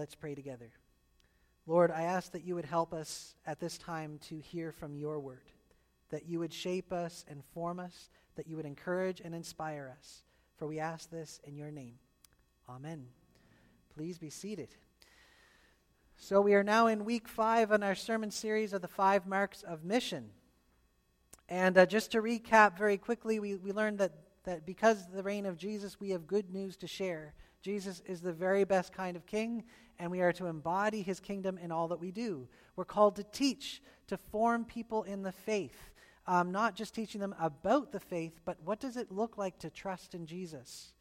[0.00, 0.70] Let's pray together.
[1.66, 5.20] Lord, I ask that you would help us at this time to hear from your
[5.20, 5.50] word,
[6.08, 10.22] that you would shape us and form us, that you would encourage and inspire us.
[10.56, 11.96] For we ask this in your name.
[12.66, 13.08] Amen.
[13.94, 14.70] Please be seated.
[16.16, 19.62] So, we are now in week five in our sermon series of the five marks
[19.62, 20.30] of mission.
[21.46, 24.12] And uh, just to recap very quickly, we, we learned that,
[24.44, 27.34] that because of the reign of Jesus, we have good news to share.
[27.62, 29.64] Jesus is the very best kind of king,
[29.98, 32.48] and we are to embody his kingdom in all that we do.
[32.76, 35.90] We're called to teach, to form people in the faith,
[36.26, 39.70] um, not just teaching them about the faith, but what does it look like to
[39.70, 40.92] trust in Jesus?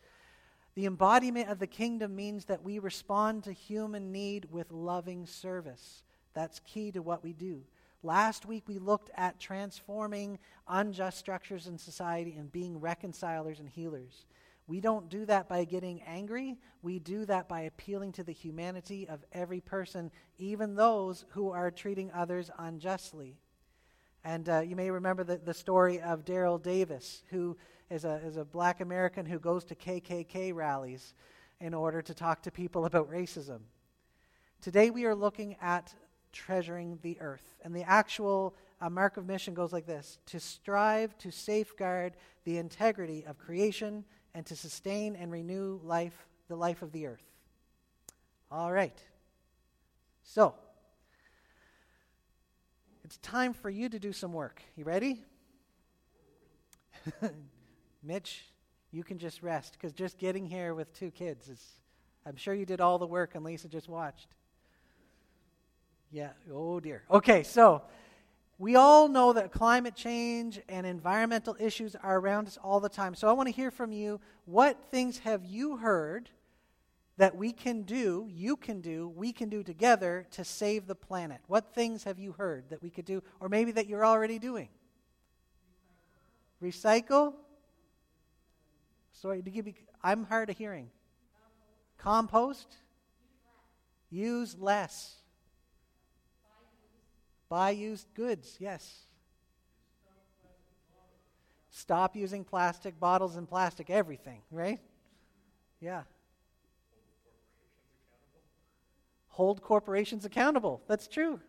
[0.75, 6.03] The embodiment of the kingdom means that we respond to human need with loving service.
[6.33, 7.63] That's key to what we do.
[8.01, 14.25] Last week we looked at transforming unjust structures in society and being reconcilers and healers.
[14.69, 16.55] We don't do that by getting angry.
[16.83, 21.71] We do that by appealing to the humanity of every person, even those who are
[21.71, 23.39] treating others unjustly.
[24.23, 27.57] And uh, you may remember the, the story of Daryl Davis, who
[27.89, 31.15] is a, is a black American who goes to KKK rallies
[31.59, 33.61] in order to talk to people about racism.
[34.61, 35.91] Today we are looking at
[36.31, 37.55] treasuring the earth.
[37.63, 42.59] And the actual uh, mark of mission goes like this to strive to safeguard the
[42.59, 47.23] integrity of creation and to sustain and renew life, the life of the earth.
[48.51, 48.97] All right.
[50.23, 50.53] So,
[53.03, 54.61] it's time for you to do some work.
[54.75, 55.23] You ready?
[58.03, 58.45] Mitch,
[58.91, 61.63] you can just rest because just getting here with two kids is,
[62.25, 64.27] I'm sure you did all the work and Lisa just watched.
[66.11, 67.03] Yeah, oh dear.
[67.09, 67.83] Okay, so
[68.59, 73.15] we all know that climate change and environmental issues are around us all the time.
[73.15, 76.29] So I want to hear from you what things have you heard
[77.15, 81.39] that we can do, you can do, we can do together to save the planet?
[81.47, 84.67] What things have you heard that we could do, or maybe that you're already doing?
[86.61, 87.33] Recycle?
[89.13, 90.89] Sorry, to give you, I'm hard of hearing.
[91.97, 92.75] Compost?
[94.09, 95.15] Use less.
[97.49, 99.07] Buy used goods, yes.
[101.71, 104.79] Stop using plastic bottles and plastic everything, right?
[105.79, 106.03] Yeah.
[109.29, 110.81] Hold corporations accountable.
[110.87, 111.39] That's true.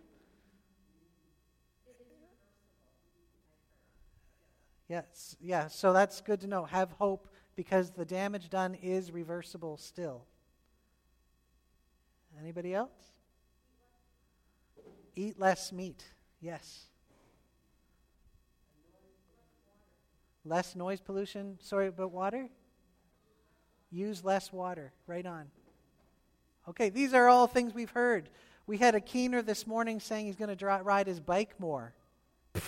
[4.88, 6.64] Yes, yeah, so that's good to know.
[6.64, 10.24] Have hope because the damage done is reversible still.
[12.40, 13.12] Anybody else?
[15.16, 16.04] Eat less meat.
[16.40, 16.86] Yes.
[20.44, 21.58] Less noise pollution.
[21.60, 22.48] Sorry but water?
[23.90, 24.92] Use less water.
[25.06, 25.46] Right on.
[26.68, 28.28] Okay, these are all things we've heard.
[28.66, 31.92] We had a keener this morning saying he's going to ride his bike more.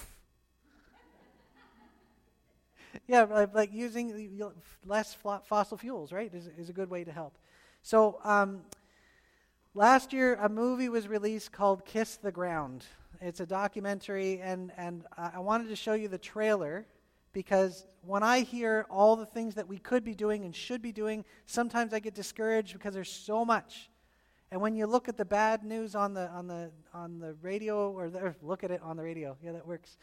[3.07, 4.41] yeah, like using
[4.85, 7.39] less fossil fuels, right, is, is a good way to help.
[7.83, 8.63] So, um,
[9.75, 12.85] Last year, a movie was released called Kiss the Ground.
[13.23, 16.87] It's a documentary, and, and I wanted to show you the trailer
[17.33, 20.93] because when I hear all the things that we could be doing and should be
[20.93, 23.89] doing, sometimes I get discouraged because there's so much.
[24.51, 27.93] And when you look at the bad news on the, on the, on the radio,
[27.93, 29.97] or, the, or look at it on the radio, yeah, that works.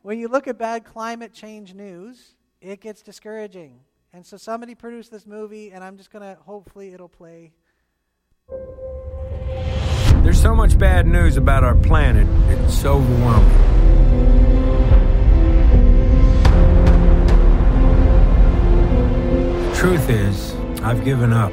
[0.00, 3.78] When you look at bad climate change news, it gets discouraging.
[4.12, 7.52] And so somebody produced this movie, and I'm just going to, hopefully, it'll play.
[10.32, 13.50] There's so much bad news about our planet, it's overwhelming.
[19.68, 21.52] The truth is, I've given up.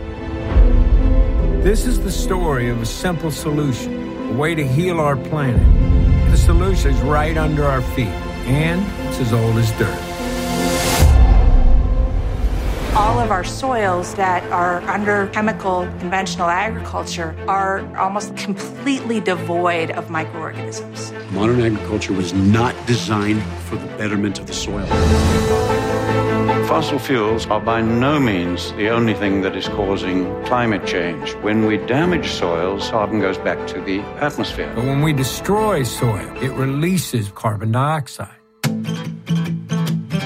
[1.62, 6.32] This is the story of a simple solution, a way to heal our planet.
[6.32, 8.08] The solution is right under our feet,
[8.48, 8.80] and
[9.10, 10.09] it's as old as dirt
[13.00, 20.10] all of our soils that are under chemical conventional agriculture are almost completely devoid of
[20.10, 21.14] microorganisms.
[21.32, 24.86] Modern agriculture was not designed for the betterment of the soil.
[26.68, 31.36] Fossil fuels are by no means the only thing that is causing climate change.
[31.36, 34.74] When we damage soils, carbon goes back to the atmosphere.
[34.76, 38.39] But when we destroy soil, it releases carbon dioxide.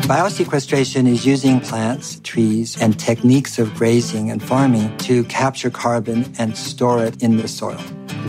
[0.04, 6.58] Biosequestration is using plants, trees, and techniques of grazing and farming to capture carbon and
[6.58, 7.82] store it in the soil.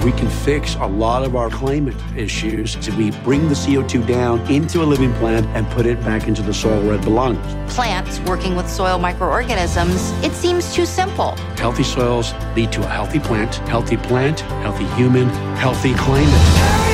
[0.05, 4.39] We can fix a lot of our climate issues if we bring the CO2 down
[4.43, 7.45] into a living plant and put it back into the soil where it belongs.
[7.75, 11.33] Plants working with soil microorganisms, it seems too simple.
[11.57, 16.94] Healthy soils lead to a healthy plant, healthy plant, healthy human, healthy climate.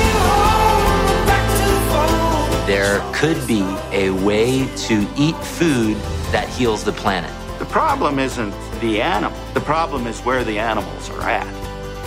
[2.71, 5.97] There could be a way to eat food
[6.31, 7.35] that heals the planet.
[7.59, 11.53] The problem isn't the animal, the problem is where the animals are at.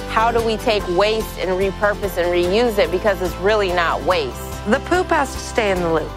[0.08, 4.66] How do we take waste and repurpose and reuse it because it's really not waste?
[4.68, 6.10] The poop has to stay in the loop.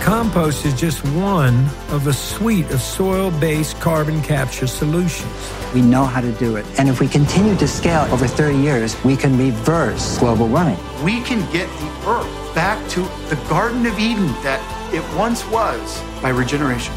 [0.00, 1.54] Compost is just one
[1.90, 5.32] of a suite of soil based carbon capture solutions.
[5.72, 6.66] We know how to do it.
[6.80, 10.78] And if we continue to scale over 30 years, we can reverse global warming.
[11.04, 16.02] We can get the Earth back to the Garden of Eden that it once was
[16.22, 16.94] by regeneration.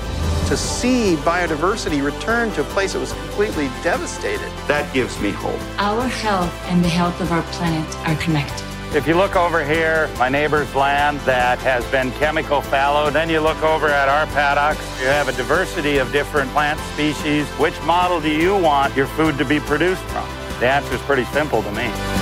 [0.48, 4.50] To see biodiversity return to a place that was completely devastated.
[4.68, 5.60] That gives me hope.
[5.78, 8.66] Our health and the health of our planet are connected.
[8.96, 13.42] If you look over here, my neighbor's land that has been chemical fallow, then you
[13.42, 17.46] look over at our paddocks, you have a diversity of different plant species.
[17.60, 20.28] Which model do you want your food to be produced from?
[20.62, 22.19] The answer is pretty simple to me.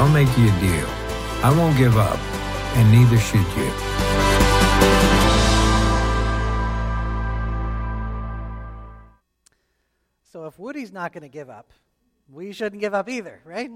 [0.00, 0.88] I'll make you a deal.
[1.44, 2.18] I won't give up,
[2.74, 3.70] and neither should you.
[10.22, 11.74] So if Woody's not going to give up,
[12.30, 13.70] we shouldn't give up either, right?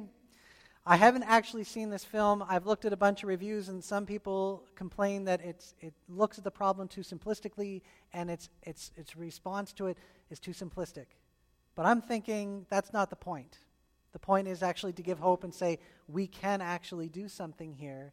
[0.87, 2.43] I haven't actually seen this film.
[2.49, 6.39] I've looked at a bunch of reviews, and some people complain that it's, it looks
[6.39, 7.83] at the problem too simplistically,
[8.15, 9.99] and its, its, its response to it
[10.31, 11.05] is too simplistic.
[11.75, 13.59] But I'm thinking that's not the point.
[14.15, 18.13] The point is actually to give hope and say we can actually do something here,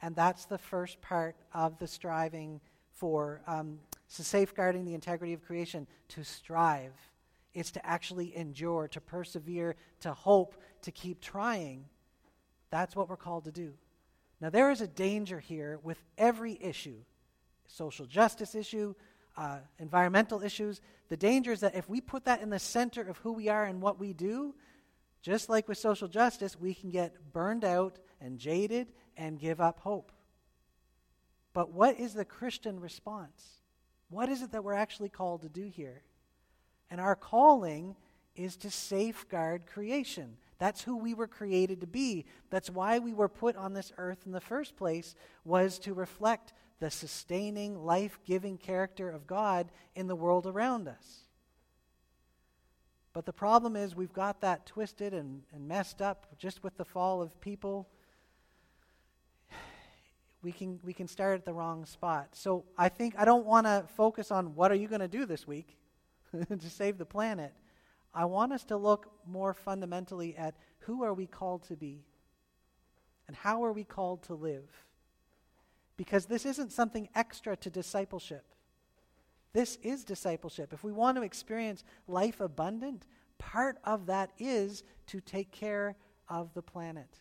[0.00, 2.60] and that's the first part of the striving
[2.90, 3.78] for um,
[4.08, 6.94] so safeguarding the integrity of creation to strive.
[7.52, 11.84] It's to actually endure, to persevere, to hope, to keep trying.
[12.70, 13.74] That's what we're called to do.
[14.40, 17.04] Now, there is a danger here with every issue
[17.66, 18.94] social justice issue,
[19.36, 20.80] uh, environmental issues.
[21.08, 23.64] The danger is that if we put that in the center of who we are
[23.64, 24.54] and what we do,
[25.22, 29.80] just like with social justice, we can get burned out and jaded and give up
[29.80, 30.12] hope.
[31.54, 33.60] But what is the Christian response?
[34.10, 36.02] What is it that we're actually called to do here?
[36.90, 37.96] And our calling
[38.34, 40.36] is to safeguard creation.
[40.58, 42.24] That's who we were created to be.
[42.50, 45.14] That's why we were put on this earth in the first place
[45.44, 51.28] was to reflect the sustaining, life-giving character of God in the world around us.
[53.12, 56.84] But the problem is we've got that twisted and, and messed up just with the
[56.84, 57.88] fall of people.
[60.42, 62.30] We can, we can start at the wrong spot.
[62.32, 65.26] So I think I don't want to focus on what are you going to do
[65.26, 65.76] this week
[66.48, 67.52] to save the planet.
[68.14, 72.04] I want us to look more fundamentally at who are we called to be
[73.28, 74.68] and how are we called to live.
[75.96, 78.44] Because this isn't something extra to discipleship.
[79.52, 80.72] This is discipleship.
[80.72, 83.06] If we want to experience life abundant,
[83.38, 85.96] part of that is to take care
[86.28, 87.20] of the planet.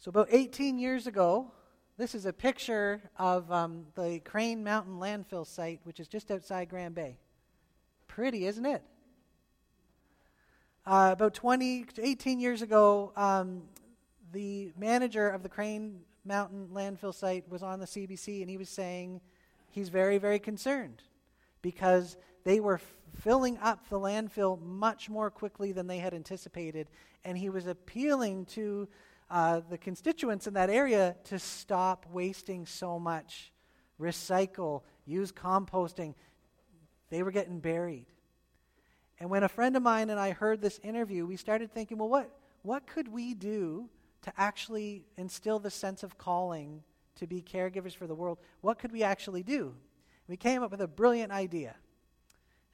[0.00, 1.52] So, about 18 years ago,
[1.96, 6.68] this is a picture of um, the Crane Mountain landfill site, which is just outside
[6.68, 7.18] Grand Bay.
[8.06, 8.82] Pretty, isn't it?
[10.86, 13.62] Uh, about 20, 18 years ago, um,
[14.32, 18.68] the manager of the Crane Mountain landfill site was on the CBC, and he was
[18.68, 19.20] saying
[19.70, 21.02] he's very, very concerned
[21.62, 22.80] because they were
[23.20, 26.88] filling up the landfill much more quickly than they had anticipated,
[27.24, 28.86] and he was appealing to
[29.30, 33.52] uh, the constituents in that area to stop wasting so much,
[34.00, 36.14] recycle, use composting.
[37.10, 38.06] They were getting buried.
[39.18, 42.08] And when a friend of mine and I heard this interview, we started thinking, well,
[42.08, 42.30] what,
[42.62, 43.88] what could we do
[44.22, 46.82] to actually instill the sense of calling
[47.16, 48.38] to be caregivers for the world?
[48.60, 49.74] What could we actually do?
[50.28, 51.74] We came up with a brilliant idea.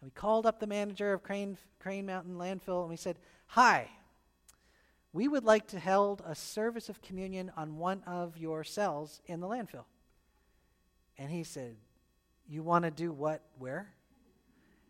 [0.01, 3.89] And we called up the manager of Crane, Crane Mountain Landfill and we said, Hi,
[5.13, 9.41] we would like to hold a service of communion on one of your cells in
[9.41, 9.85] the landfill.
[11.17, 11.77] And he said,
[12.49, 13.43] You want to do what?
[13.59, 13.95] Where?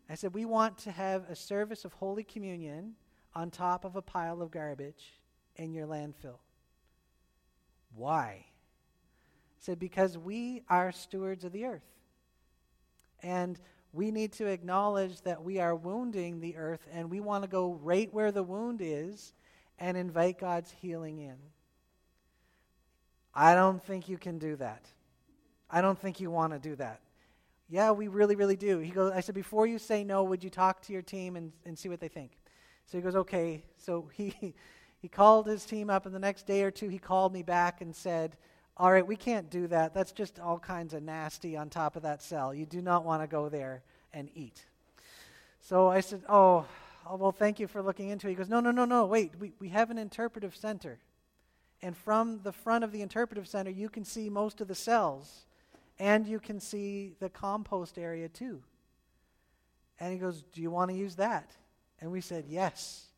[0.09, 2.95] I said, We want to have a service of Holy Communion
[3.35, 5.19] on top of a pile of garbage
[5.57, 6.39] in your landfill.
[7.95, 8.45] Why?
[8.45, 8.45] I
[9.59, 11.85] said, Because we are stewards of the earth.
[13.23, 13.59] And
[13.93, 17.79] we need to acknowledge that we are wounding the earth, and we want to go
[17.81, 19.33] right where the wound is
[19.79, 21.37] and invite God's healing in.
[23.33, 24.85] I don't think you can do that.
[25.69, 27.01] I don't think you want to do that.
[27.69, 28.79] Yeah, we really, really do.
[28.79, 31.51] He goes, I said, Before you say no, would you talk to your team and,
[31.65, 32.31] and see what they think?
[32.85, 33.63] So he goes, Okay.
[33.77, 34.33] So he,
[35.05, 37.81] he called his team up, and the next day or two, he called me back
[37.81, 38.37] and said,
[38.75, 39.93] All right, we can't do that.
[39.93, 42.55] That's just all kinds of nasty on top of that cell.
[42.55, 43.83] You do not want to go there
[44.13, 44.65] and eat.
[45.59, 46.65] So I said, Oh,
[47.07, 48.31] oh well, thank you for looking into it.
[48.31, 49.05] He goes, No, no, no, no.
[49.05, 50.97] Wait, we, we have an interpretive center.
[51.83, 55.45] And from the front of the interpretive center, you can see most of the cells.
[55.99, 58.63] And you can see the compost area too.
[59.99, 61.51] And he goes, Do you want to use that?
[62.01, 63.09] And we said, Yes.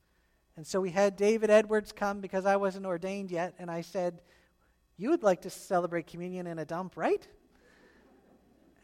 [0.57, 3.53] And so we had David Edwards come because I wasn't ordained yet.
[3.59, 4.21] And I said,
[4.97, 7.25] You would like to celebrate communion in a dump, right?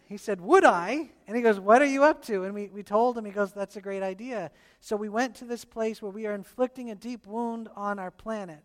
[0.06, 1.10] He said, Would I?
[1.27, 2.44] And he goes, What are you up to?
[2.44, 4.51] And we, we told him, he goes, That's a great idea.
[4.80, 8.12] So we went to this place where we are inflicting a deep wound on our
[8.12, 8.62] planet.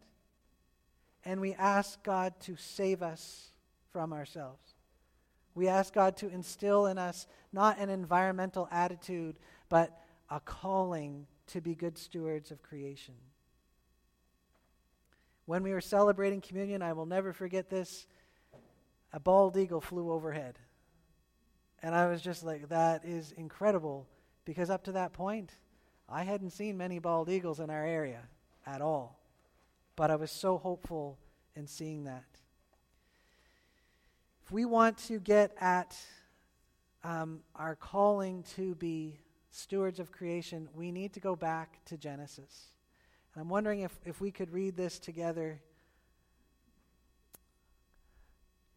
[1.24, 3.52] And we asked God to save us
[3.90, 4.74] from ourselves.
[5.54, 9.38] We ask God to instill in us not an environmental attitude,
[9.70, 9.98] but
[10.30, 13.14] a calling to be good stewards of creation.
[15.46, 18.06] When we were celebrating communion, I will never forget this.
[19.12, 20.58] A bald eagle flew overhead.
[21.82, 24.06] And I was just like, that is incredible
[24.44, 25.52] because up to that point,
[26.08, 28.22] I hadn't seen many bald eagles in our area
[28.66, 29.18] at all.
[29.96, 31.18] But I was so hopeful
[31.56, 32.24] in seeing that.
[34.44, 35.96] If we want to get at
[37.04, 39.18] um, our calling to be
[39.50, 42.72] stewards of creation, we need to go back to Genesis.
[43.34, 45.60] And I'm wondering if, if we could read this together.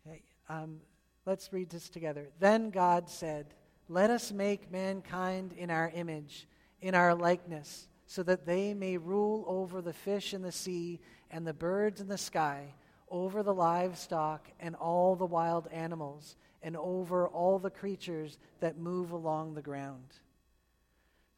[0.06, 0.82] Okay, um,
[1.26, 2.30] let's read this together.
[2.40, 3.54] Then God said,
[3.90, 6.48] Let us make mankind in our image,
[6.82, 11.00] in our likeness, so that they may rule over the fish in the sea
[11.30, 12.74] and the birds in the sky,
[13.10, 19.12] over the livestock and all the wild animals, and over all the creatures that move
[19.12, 20.14] along the ground.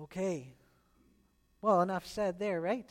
[0.00, 0.54] Okay.
[1.60, 2.90] Well, enough said there, right?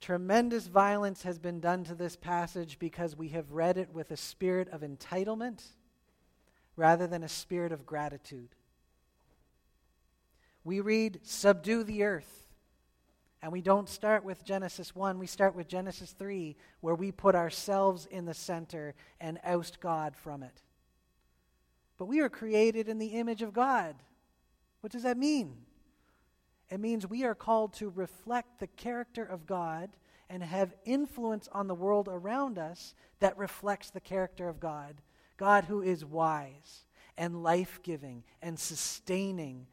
[0.00, 4.16] Tremendous violence has been done to this passage because we have read it with a
[4.16, 5.62] spirit of entitlement
[6.74, 8.48] rather than a spirit of gratitude.
[10.64, 12.38] We read, Subdue the earth.
[13.42, 17.34] And we don't start with Genesis 1, we start with Genesis 3, where we put
[17.34, 20.62] ourselves in the center and oust God from it.
[21.98, 23.96] But we are created in the image of God.
[24.82, 25.56] What does that mean?
[26.68, 29.90] It means we are called to reflect the character of God
[30.28, 34.96] and have influence on the world around us that reflects the character of God.
[35.36, 36.84] God who is wise
[37.16, 39.66] and life giving and sustaining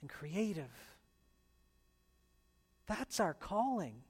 [0.00, 0.70] and creative.
[2.86, 4.02] That's our calling.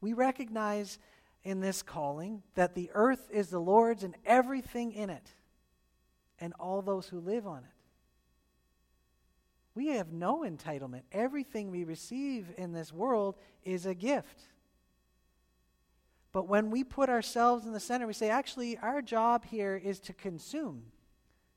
[0.00, 0.98] We recognize
[1.42, 5.30] in this calling that the earth is the Lord's and everything in it,
[6.38, 7.79] and all those who live on it.
[9.74, 11.02] We have no entitlement.
[11.12, 14.42] Everything we receive in this world is a gift.
[16.32, 19.98] But when we put ourselves in the center, we say, actually, our job here is
[20.00, 20.84] to consume.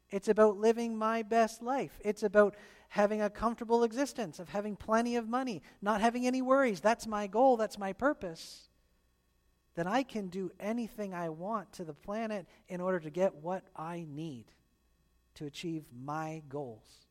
[0.10, 2.00] It's about living my best life.
[2.04, 2.56] It's about
[2.90, 6.80] having a comfortable existence, of having plenty of money, not having any worries.
[6.80, 8.70] That's my goal, that's my purpose.
[9.76, 13.64] Then I can do anything I want to the planet in order to get what
[13.76, 14.46] I need
[15.36, 17.08] to achieve my goals.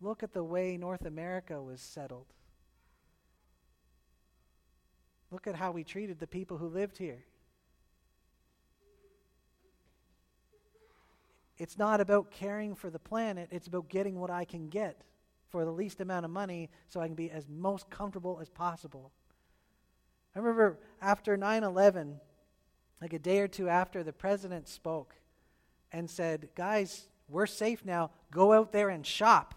[0.00, 2.26] Look at the way North America was settled.
[5.30, 7.24] Look at how we treated the people who lived here.
[11.56, 15.02] It's not about caring for the planet, it's about getting what I can get
[15.48, 19.12] for the least amount of money so I can be as most comfortable as possible.
[20.34, 22.20] I remember after 9 11,
[23.00, 25.14] like a day or two after, the president spoke
[25.92, 28.10] and said, Guys, we're safe now.
[28.32, 29.54] Go out there and shop.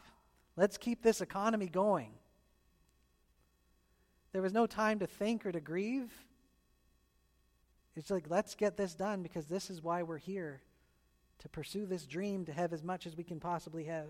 [0.57, 2.11] Let's keep this economy going.
[4.33, 6.11] There was no time to think or to grieve.
[7.95, 10.61] It's like, let's get this done because this is why we're here
[11.39, 14.07] to pursue this dream to have as much as we can possibly have.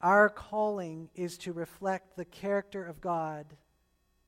[0.00, 3.46] Our calling is to reflect the character of God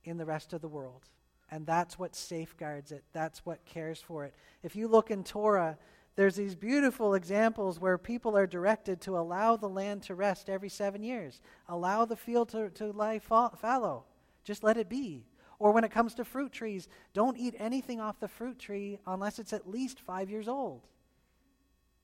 [0.05, 1.03] in the rest of the world.
[1.51, 4.35] And that's what safeguards it, that's what cares for it.
[4.63, 5.79] If you look in Torah,
[6.17, 10.71] there's these beautiful examples where people are directed to allow the land to rest every
[10.71, 14.05] seven years, allow the field to, to lie fallow.
[14.43, 15.27] Just let it be.
[15.59, 19.39] Or when it comes to fruit trees, don't eat anything off the fruit tree unless
[19.39, 20.87] it's at least five years old.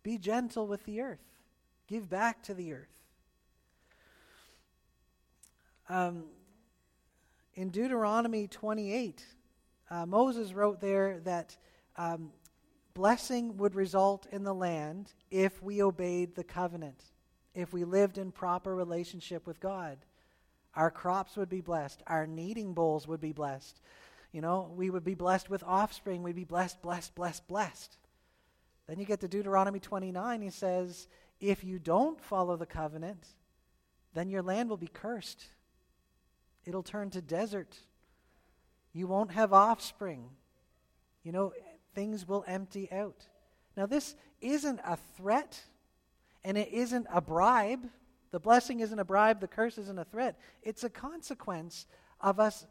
[0.02, 1.25] Be gentle with the earth,
[1.87, 2.88] give back to the earth.
[5.88, 6.25] Um,
[7.54, 9.25] in Deuteronomy 28,
[9.90, 11.57] uh, Moses wrote there that
[11.97, 12.31] um,
[12.94, 17.02] blessing would result in the land if we obeyed the covenant,
[17.54, 19.99] if we lived in proper relationship with God.
[20.75, 23.80] Our crops would be blessed, our kneading bowls would be blessed.
[24.32, 27.99] You know, we would be blessed with offspring, we'd be blessed, blessed, blessed, blessed.
[28.87, 31.08] Then you get to Deuteronomy 29, he says,
[31.40, 33.26] If you don't follow the covenant,
[34.14, 35.44] then your land will be cursed.
[36.64, 37.76] It'll turn to desert.
[38.92, 40.30] You won't have offspring.
[41.22, 41.52] You know,
[41.94, 43.26] things will empty out.
[43.76, 45.61] Now, this isn't a threat,
[46.44, 47.88] and it isn't a bribe.
[48.30, 50.38] The blessing isn't a bribe, the curse isn't a threat.
[50.62, 51.87] It's a consequence
[52.20, 52.66] of us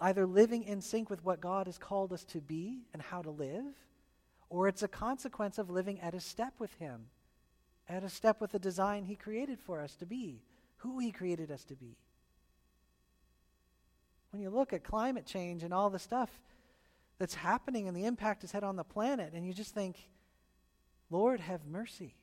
[0.00, 3.30] either living in sync with what God has called us to be and how to
[3.30, 3.74] live,
[4.48, 7.06] or it's a consequence of living at a step with Him,
[7.88, 10.42] at a step with the design He created for us to be,
[10.78, 11.96] who He created us to be.
[14.30, 16.30] When you look at climate change and all the stuff
[17.18, 20.08] that's happening and the impact it's had on the planet, and you just think,
[21.10, 22.14] Lord, have mercy.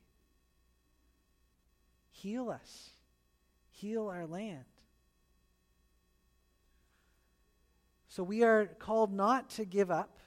[2.11, 2.89] Heal us,
[3.69, 4.63] heal our land.
[8.07, 10.19] So we are called not to give up,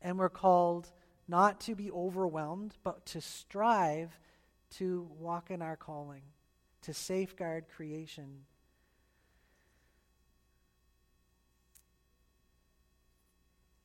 [0.00, 0.88] and we're called
[1.28, 4.18] not to be overwhelmed, but to strive
[4.78, 6.22] to walk in our calling,
[6.82, 8.46] to safeguard creation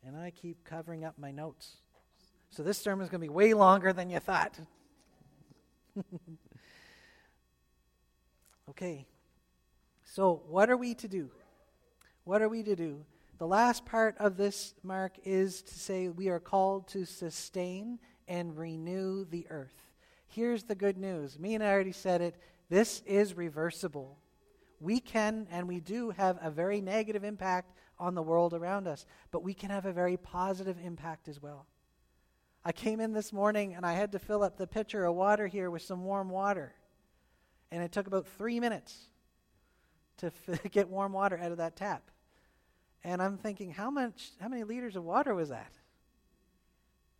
[0.05, 1.77] and I keep covering up my notes.
[2.51, 4.59] So this sermon is going to be way longer than you thought.
[8.69, 9.07] okay.
[10.03, 11.29] So, what are we to do?
[12.23, 13.03] What are we to do?
[13.37, 18.57] The last part of this mark is to say we are called to sustain and
[18.57, 19.75] renew the earth.
[20.27, 21.37] Here's the good news.
[21.37, 22.35] Me and I already said it.
[22.69, 24.17] This is reversible.
[24.79, 29.05] We can and we do have a very negative impact on the world around us,
[29.31, 31.65] but we can have a very positive impact as well.
[32.63, 35.47] I came in this morning and I had to fill up the pitcher of water
[35.47, 36.73] here with some warm water.
[37.71, 39.05] And it took about three minutes
[40.17, 42.09] to f- get warm water out of that tap.
[43.03, 45.71] And I'm thinking, how much, how many liters of water was that?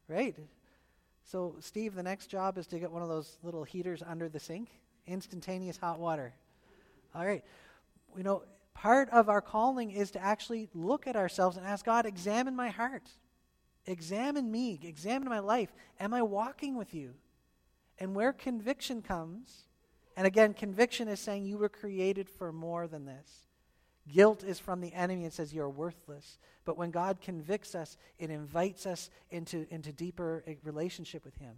[0.08, 0.36] Right?
[1.26, 4.40] So, Steve, the next job is to get one of those little heaters under the
[4.40, 4.70] sink,
[5.06, 6.34] instantaneous hot water.
[7.14, 7.44] All right.
[8.18, 8.44] You know,
[8.76, 12.70] part of our calling is to actually look at ourselves and ask God, examine my
[12.70, 13.10] heart.
[13.88, 14.80] Examine me.
[14.84, 15.74] Examine my life.
[16.00, 17.16] Am I walking with you?
[17.98, 19.64] And where conviction comes,
[20.18, 23.46] and again, conviction is saying you were created for more than this.
[24.12, 26.38] Guilt is from the enemy and says you're worthless.
[26.64, 31.56] But when God convicts us, it invites us into, into deeper relationship with Him.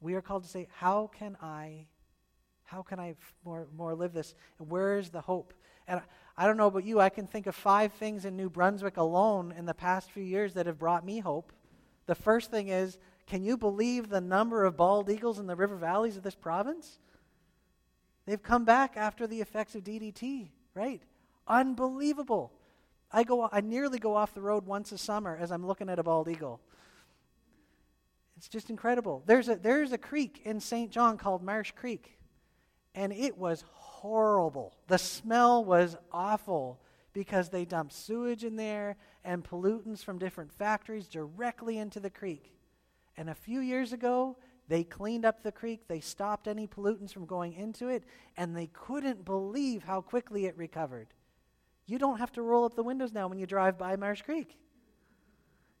[0.00, 1.86] We are called to say, How can I
[2.70, 4.32] how can I more, more live this?
[4.60, 5.52] And where is the hope?
[5.88, 6.00] And
[6.36, 9.52] I, don't know about you, I can think of five things in New Brunswick alone
[9.58, 11.52] in the past few years that have brought me hope.
[12.06, 15.76] The first thing is can you believe the number of bald eagles in the river
[15.76, 17.00] valleys of this province?
[18.24, 21.02] They've come back after the effects of DDT, right?
[21.48, 22.52] Unbelievable.
[23.10, 25.98] I go I nearly go off the road once a summer as I'm looking at
[25.98, 26.60] a bald eagle.
[28.36, 29.24] It's just incredible.
[29.26, 32.16] There's a there's a creek in Saint John called Marsh Creek
[32.94, 34.74] and it was horrible.
[34.88, 36.80] The smell was awful
[37.12, 42.54] because they dumped sewage in there and pollutants from different factories directly into the creek.
[43.16, 44.36] And a few years ago,
[44.68, 48.04] they cleaned up the creek, they stopped any pollutants from going into it,
[48.36, 51.08] and they couldn't believe how quickly it recovered.
[51.86, 54.56] You don't have to roll up the windows now when you drive by Marsh Creek.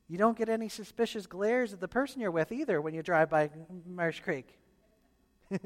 [0.08, 3.30] You don't get any suspicious glares at the person you're with either when you drive
[3.30, 3.48] by
[3.86, 4.58] Marsh Creek.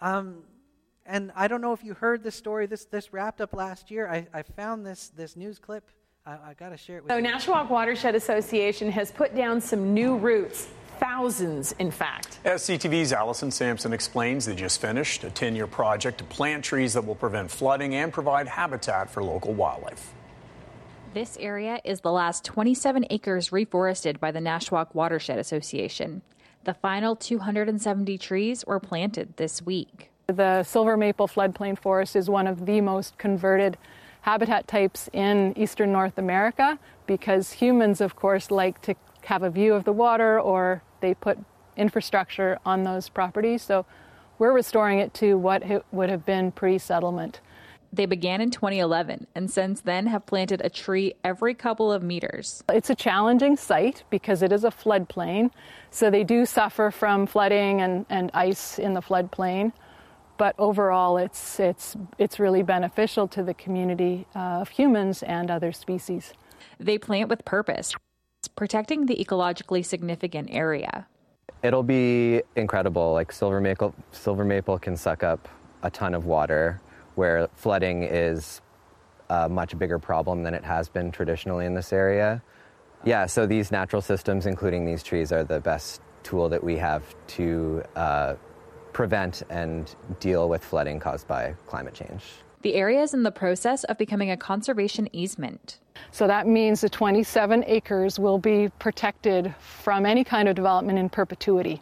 [0.00, 0.42] Um,
[1.04, 2.66] and I don't know if you heard this story.
[2.66, 4.08] This this wrapped up last year.
[4.08, 5.88] I, I found this this news clip.
[6.26, 7.24] I, I got to share it with so you.
[7.24, 10.68] So Nashwaak Watershed Association has put down some new routes.
[10.98, 12.40] Thousands, in fact.
[12.44, 17.06] SCTV's Allison Sampson explains they just finished a 10 year project to plant trees that
[17.06, 20.14] will prevent flooding and provide habitat for local wildlife.
[21.12, 26.22] This area is the last 27 acres reforested by the Nashwaak Watershed Association.
[26.66, 30.10] The final 270 trees were planted this week.
[30.26, 33.78] The silver maple floodplain forest is one of the most converted
[34.22, 36.76] habitat types in eastern North America
[37.06, 41.38] because humans, of course, like to have a view of the water or they put
[41.76, 43.62] infrastructure on those properties.
[43.62, 43.86] So
[44.40, 47.40] we're restoring it to what it would have been pre settlement.
[47.96, 52.62] They began in 2011 and since then have planted a tree every couple of meters.
[52.68, 55.50] It's a challenging site because it is a floodplain,
[55.90, 59.72] so they do suffer from flooding and, and ice in the floodplain.
[60.36, 65.72] But overall, it's, it's, it's really beneficial to the community uh, of humans and other
[65.72, 66.34] species.
[66.78, 67.94] They plant with purpose,
[68.56, 71.06] protecting the ecologically significant area.
[71.62, 73.14] It'll be incredible.
[73.14, 75.48] Like silver maple, silver maple can suck up
[75.82, 76.82] a ton of water
[77.16, 78.60] where flooding is
[79.28, 82.42] a much bigger problem than it has been traditionally in this area.
[83.04, 87.02] Yeah, so these natural systems, including these trees, are the best tool that we have
[87.28, 88.34] to uh,
[88.92, 92.22] prevent and deal with flooding caused by climate change.
[92.66, 95.78] The area is in the process of becoming a conservation easement.
[96.10, 101.08] So that means the 27 acres will be protected from any kind of development in
[101.08, 101.80] perpetuity.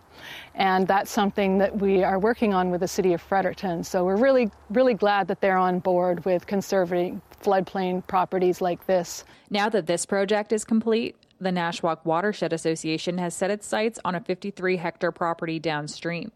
[0.55, 3.83] And that's something that we are working on with the city of Fredericton.
[3.83, 9.25] So we're really, really glad that they're on board with conserving floodplain properties like this.
[9.49, 14.17] Now that this project is complete, the Nashwaak Watershed Association has set its sights on
[14.17, 16.31] a 53 hectare property downstream,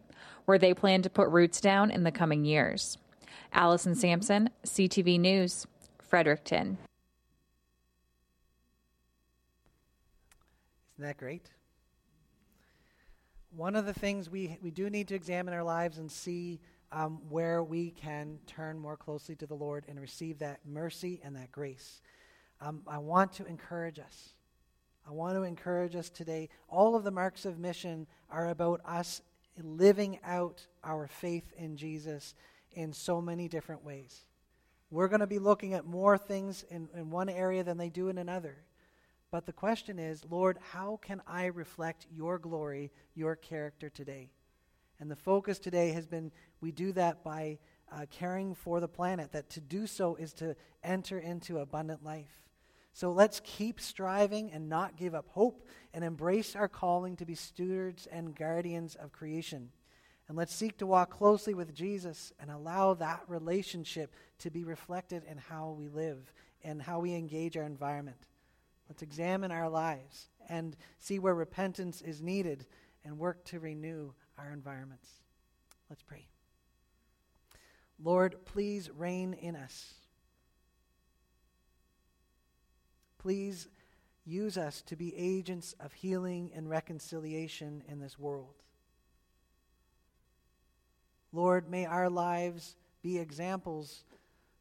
[0.47, 2.97] where they plan to put roots down in the coming years.
[3.53, 5.67] Allison Sampson, CTV News,
[5.99, 6.79] Fredericton.
[10.97, 11.51] Isn't that great?
[13.55, 17.21] One of the things we, we do need to examine our lives and see um,
[17.29, 21.53] where we can turn more closely to the Lord and receive that mercy and that
[21.53, 22.01] grace.
[22.61, 24.31] Um, I want to encourage us.
[25.09, 26.49] I want to encourage us today.
[26.69, 29.23] All of the marks of mission are about us
[29.63, 32.35] living out our faith in Jesus
[32.79, 34.25] in so many different ways.
[34.89, 38.09] We're going to be looking at more things in, in one area than they do
[38.09, 38.57] in another.
[39.33, 44.31] But the question is, Lord, how can I reflect your glory, your character today?
[45.01, 47.59] And the focus today has been we do that by
[47.91, 52.45] uh, caring for the planet, that to do so is to enter into abundant life.
[52.93, 57.35] So let's keep striving and not give up hope and embrace our calling to be
[57.35, 59.71] stewards and guardians of creation.
[60.29, 65.25] And let's seek to walk closely with Jesus and allow that relationship to be reflected
[65.25, 68.27] in how we live and how we engage our environment.
[68.89, 72.67] Let's examine our lives and see where repentance is needed
[73.05, 75.09] and work to renew our environments.
[75.89, 76.27] Let's pray.
[78.03, 79.95] Lord, please reign in us.
[83.19, 83.69] Please
[84.25, 88.55] use us to be agents of healing and reconciliation in this world.
[91.33, 94.05] Lord, may our lives be examples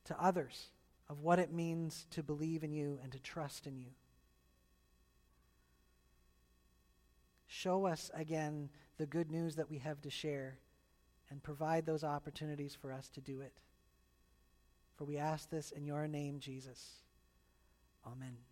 [0.05, 0.69] to others
[1.09, 3.87] of what it means to believe in you and to trust in you.
[7.47, 10.59] Show us again the good news that we have to share
[11.29, 13.53] and provide those opportunities for us to do it.
[14.97, 16.95] For we ask this in your name, Jesus.
[18.05, 18.46] Amen.